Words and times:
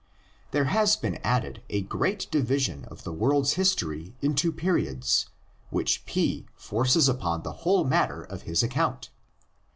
There 0.49 0.63
has 0.65 0.95
been 0.95 1.17
added 1.17 1.61
a 1.69 1.83
great 1.83 2.25
division 2.31 2.85
of 2.85 3.03
the 3.03 3.13
world's 3.13 3.53
history 3.53 4.15
into 4.19 4.51
periods, 4.51 5.27
which 5.69 6.07
P 6.07 6.47
forces 6.55 7.07
upon 7.07 7.43
the 7.43 7.51
whole 7.69 7.83
matter 7.83 8.23
of 8.23 8.41
his 8.41 8.63
account. 8.63 9.11